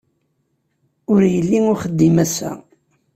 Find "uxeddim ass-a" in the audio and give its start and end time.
1.73-2.51